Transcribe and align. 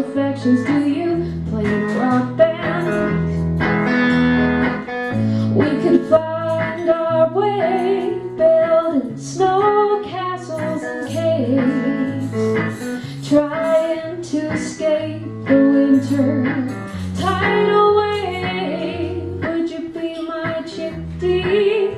imperfections? 0.00 0.66
Do 0.66 0.86
you 0.88 1.42
play 1.50 1.64
in 1.64 1.90
a 1.90 1.98
rock 1.98 2.36
band? 2.36 3.58
We 5.54 5.68
could 5.82 6.08
find 6.08 6.88
our 6.88 7.32
way 7.32 8.18
building 8.36 9.16
snow 9.16 10.02
castles 10.04 10.82
and 10.82 11.08
caves, 11.08 12.32
trying 13.28 14.22
to 14.22 14.52
escape 14.52 15.22
the 15.46 15.56
winter 15.74 16.44
tidal 17.18 17.96
wave. 17.96 19.22
Would 19.44 19.70
you 19.70 19.88
be 19.90 20.22
my 20.22 20.62
chickadee? 20.62 21.96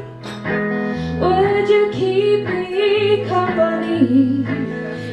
Would 1.20 1.68
you 1.68 1.90
keep 1.92 2.48
me 2.48 3.24
company 3.26 4.44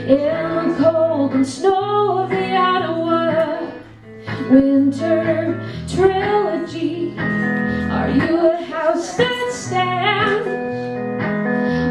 in 0.10 0.70
the 0.70 0.76
cold 0.80 1.34
and 1.34 1.46
snow 1.46 1.89
winter 4.50 5.62
trilogy? 5.88 7.14
Are 7.18 8.10
you 8.10 8.50
a 8.50 8.64
house 8.64 9.16
that 9.18 9.52
stands? 9.54 10.48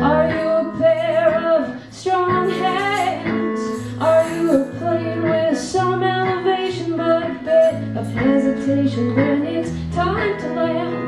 Are 0.02 0.28
you 0.28 0.48
a 0.48 0.76
pair 0.78 1.34
of 1.36 1.80
strong 1.92 2.50
hands? 2.50 3.60
Are 4.00 4.28
you 4.34 4.50
a 4.50 4.64
plane 4.78 5.22
with 5.22 5.58
some 5.58 6.02
elevation 6.02 6.96
but 6.96 7.30
a 7.30 7.34
bit 7.44 7.96
of 7.96 8.06
hesitation 8.12 9.14
when 9.14 9.46
it's 9.46 9.70
time 9.94 10.38
to 10.40 10.48
land? 10.48 10.98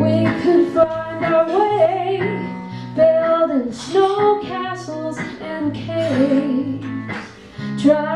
We 0.00 0.24
could 0.42 0.74
find 0.74 1.24
our 1.24 1.46
way 1.58 2.20
building 2.94 3.72
snow 3.72 4.42
castles 4.42 5.18
and 5.40 5.74
caves 5.74 6.86
trying 7.82 8.15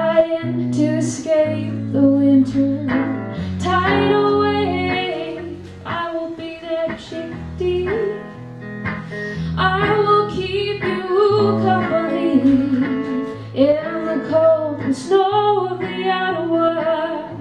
and 14.90 14.96
snow 14.96 15.68
of 15.68 15.78
the 15.78 16.10
Ottawa 16.10 17.36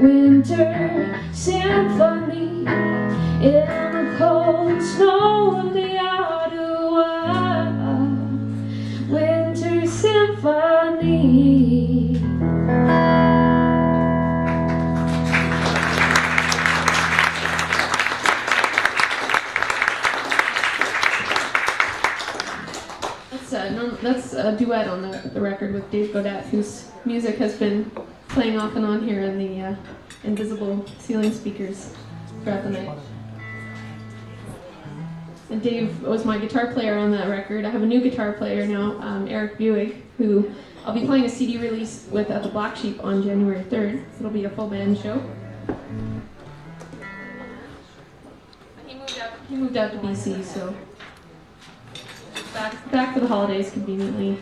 winter 0.00 1.20
symphony. 1.32 2.66
In 3.46 3.66
the 3.94 4.16
cold 4.18 4.82
snow 4.82 5.19
That's 24.02 24.32
a, 24.32 24.48
a 24.48 24.56
duet 24.56 24.88
on 24.88 25.02
the, 25.02 25.30
the 25.34 25.40
record 25.40 25.74
with 25.74 25.90
Dave 25.90 26.12
Godet, 26.12 26.46
whose 26.46 26.90
music 27.04 27.36
has 27.36 27.56
been 27.56 27.90
playing 28.28 28.58
off 28.58 28.74
and 28.76 28.84
on 28.84 29.06
here 29.06 29.20
in 29.22 29.38
the 29.38 29.60
uh, 29.60 29.76
invisible 30.24 30.86
ceiling 30.98 31.32
speakers 31.32 31.92
throughout 32.42 32.62
the 32.62 32.70
night. 32.70 32.98
And 35.50 35.60
Dave 35.60 36.00
was 36.02 36.24
my 36.24 36.38
guitar 36.38 36.72
player 36.72 36.96
on 36.96 37.10
that 37.10 37.28
record. 37.28 37.64
I 37.64 37.70
have 37.70 37.82
a 37.82 37.86
new 37.86 38.00
guitar 38.00 38.32
player 38.32 38.66
now, 38.66 38.98
um, 39.00 39.28
Eric 39.28 39.58
Buick, 39.58 39.96
who 40.16 40.50
I'll 40.86 40.94
be 40.94 41.04
playing 41.04 41.24
a 41.24 41.28
CD 41.28 41.58
release 41.58 42.06
with 42.10 42.30
at 42.30 42.42
the 42.42 42.48
Black 42.48 42.76
Sheep 42.76 43.02
on 43.04 43.22
January 43.22 43.64
3rd. 43.64 44.02
It'll 44.18 44.30
be 44.30 44.44
a 44.44 44.50
full 44.50 44.68
band 44.68 44.96
show. 44.96 45.20
He 48.86 48.94
moved 48.94 49.18
out, 49.18 49.32
he 49.48 49.56
moved 49.56 49.76
out 49.76 49.92
to 49.92 49.98
BC, 49.98 50.42
so 50.44 50.74
back 52.60 52.90
back 52.90 53.14
for 53.14 53.20
the 53.20 53.26
holidays 53.26 53.70
conveniently 53.70 54.36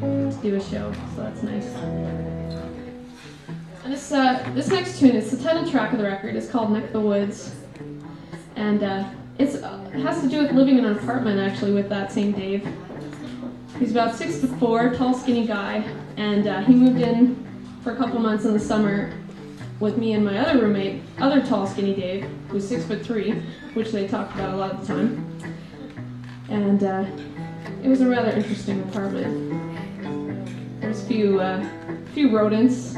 to 0.00 0.38
do 0.42 0.54
a 0.54 0.60
show, 0.60 0.90
so 1.14 1.22
that's 1.22 1.42
nice. 1.42 1.66
And 3.84 3.92
this 3.92 4.10
uh, 4.10 4.50
this 4.54 4.68
next 4.68 4.98
tune 4.98 5.14
is 5.14 5.30
the 5.30 5.42
title 5.42 5.70
track 5.70 5.92
of 5.92 5.98
the 5.98 6.04
record. 6.04 6.34
It's 6.34 6.48
called 6.48 6.72
"Neck 6.72 6.84
of 6.84 6.92
the 6.94 7.00
Woods," 7.00 7.54
and 8.56 8.82
uh, 8.82 9.04
it's 9.38 9.56
uh, 9.56 9.90
it 9.92 10.00
has 10.00 10.22
to 10.22 10.30
do 10.30 10.38
with 10.38 10.52
living 10.52 10.78
in 10.78 10.86
an 10.86 10.96
apartment 10.96 11.38
actually 11.40 11.72
with 11.74 11.90
that 11.90 12.10
same 12.10 12.32
Dave. 12.32 12.66
He's 13.78 13.90
about 13.90 14.14
six 14.16 14.40
foot 14.40 14.58
four, 14.58 14.94
tall, 14.94 15.12
skinny 15.12 15.46
guy, 15.46 15.84
and 16.16 16.46
uh, 16.46 16.62
he 16.62 16.74
moved 16.74 17.02
in 17.02 17.36
for 17.84 17.92
a 17.92 17.96
couple 17.96 18.18
months 18.18 18.46
in 18.46 18.54
the 18.54 18.60
summer 18.60 19.12
with 19.78 19.98
me 19.98 20.14
and 20.14 20.24
my 20.24 20.38
other 20.38 20.58
roommate, 20.58 21.02
other 21.18 21.44
tall, 21.44 21.66
skinny 21.66 21.94
Dave, 21.94 22.24
who's 22.48 22.66
six 22.66 22.86
foot 22.86 23.04
three, 23.04 23.32
which 23.74 23.90
they 23.90 24.08
talked 24.08 24.34
about 24.36 24.54
a 24.54 24.56
lot 24.56 24.70
of 24.70 24.80
the 24.80 24.86
time. 24.86 25.28
And 26.48 26.84
uh, 26.84 27.04
it 27.82 27.88
was 27.88 28.00
a 28.00 28.08
rather 28.08 28.30
interesting 28.30 28.80
apartment. 28.82 30.80
There's 30.80 31.02
a 31.02 31.06
few, 31.06 31.40
uh, 31.40 31.66
few 32.14 32.36
rodents 32.36 32.94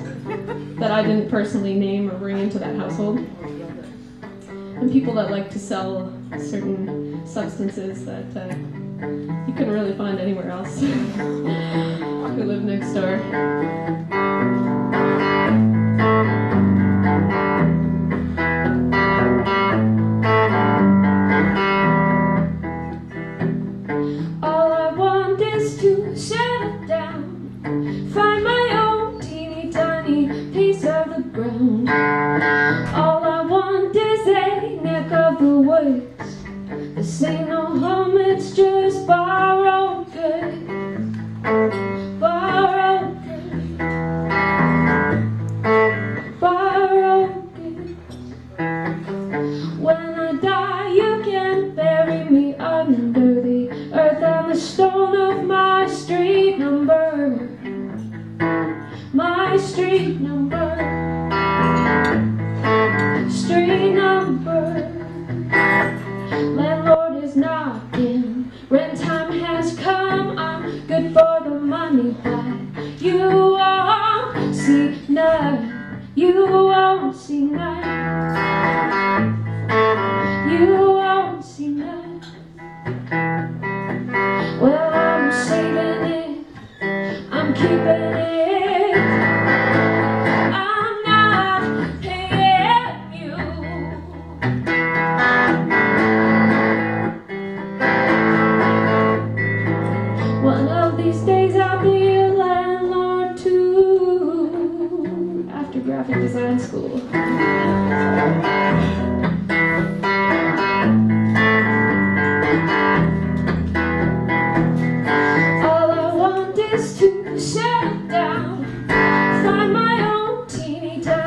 that 0.79 0.91
I 0.91 1.03
didn't 1.03 1.31
personally 1.31 1.75
name 1.75 2.11
or 2.11 2.19
bring 2.19 2.39
into 2.39 2.59
that 2.59 2.77
household, 2.77 3.19
and 3.19 4.93
people 4.93 5.15
that 5.15 5.31
like 5.31 5.51
to 5.53 5.59
sell 5.59 6.13
certain 6.39 7.27
substances 7.27 8.05
that 8.05 8.37
uh, 8.37 8.55
you 9.47 9.55
couldn't 9.55 9.73
really 9.73 9.95
find 9.97 10.19
anywhere 10.19 10.51
else 10.51 10.81
who 10.81 12.45
lived 12.45 12.65
next 12.65 12.93
door. 12.93 13.21
street 59.95 60.21
number, 60.21 60.75
street 63.31 63.93
number. 63.93 64.91
Landlord 66.31 67.23
is 67.23 67.37
knocking, 67.37 68.51
rent 68.71 68.99
time 68.99 69.31
has 69.39 69.79
come. 69.79 70.37
I'm 70.37 70.85
good 70.89 71.13
for 71.13 71.41
the 71.45 71.61
money, 71.61 72.17
but 72.25 73.01
you 73.01 73.21
won't 73.21 74.53
see 74.53 75.01
none. 75.09 76.11
You 76.17 76.45
won't 76.45 77.15
see 77.15 77.43
none. 77.43 77.87
You 80.51 80.91
won't 80.91 81.45
see 81.45 81.69
none. 81.69 82.21
Well, 84.61 84.93
I'm 84.93 85.31
saving 85.31 86.03
it. 86.11 86.47
I'm 87.31 87.55
keeping 87.55 87.79
it. 87.79 88.44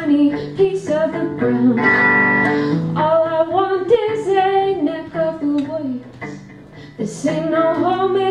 tiny 0.07 0.55
piece 0.55 0.89
of 0.89 1.11
the 1.11 1.35
ground. 1.37 2.97
All 2.97 3.23
I 3.23 3.41
want 3.41 3.91
is 3.91 4.27
a 4.27 4.81
neck 4.81 5.13
of 5.13 5.41
the 5.41 5.47
woods. 5.47 6.39
This 6.97 7.25
ain't 7.25 7.51
no 7.51 7.73
homemade. 7.73 8.26